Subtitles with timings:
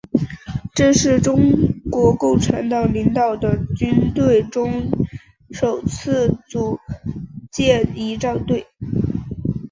[0.73, 1.53] 这是中
[1.91, 4.89] 国共产党领导的军队中
[5.51, 6.79] 首次组
[7.51, 8.65] 建仪仗队。